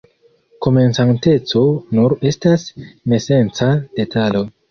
Komencanteco 0.65 1.61
nur 1.99 2.15
estas 2.31 2.65
nesenca 3.15 3.71
detalo. 4.01 4.45